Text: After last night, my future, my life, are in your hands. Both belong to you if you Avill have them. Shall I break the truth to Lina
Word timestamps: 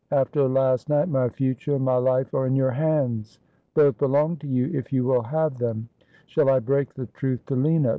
After 0.09 0.49
last 0.49 0.89
night, 0.89 1.09
my 1.09 1.29
future, 1.29 1.77
my 1.77 1.97
life, 1.97 2.33
are 2.33 2.47
in 2.47 2.55
your 2.55 2.71
hands. 2.71 3.37
Both 3.75 3.99
belong 3.99 4.37
to 4.37 4.47
you 4.47 4.65
if 4.73 4.91
you 4.91 5.03
Avill 5.03 5.25
have 5.27 5.59
them. 5.59 5.89
Shall 6.25 6.49
I 6.49 6.57
break 6.57 6.95
the 6.95 7.05
truth 7.05 7.45
to 7.45 7.55
Lina 7.55 7.89